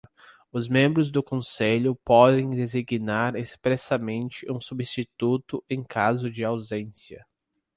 Os 0.51 0.67
membros 0.67 1.11
do 1.11 1.21
Conselho 1.21 1.93
podem 1.95 2.49
designar 2.49 3.35
expressamente 3.35 4.51
um 4.51 4.59
substituto 4.59 5.63
em 5.69 5.83
caso 5.83 6.27
de 6.27 6.43
ausência. 6.43 7.23